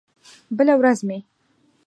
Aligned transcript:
بله 0.57 0.73
ورځ 0.79 0.99
مې 1.07 1.17